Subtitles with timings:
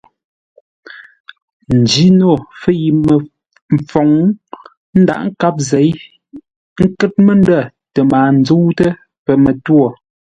[1.77, 3.13] Njino fə̂itə
[3.73, 4.09] məfoŋ
[5.01, 5.91] ńdághʼ nkâp zěi
[6.85, 7.59] ńkə́r məndə̂
[7.93, 8.91] tə mbaa ńzə́utə́
[9.25, 9.83] pəmətwô.